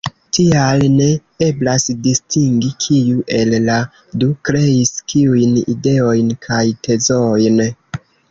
[0.35, 1.09] Tial ne
[1.47, 3.75] eblas distingi, kiu el la
[4.23, 7.63] du kreis kiujn ideojn kaj tezojn.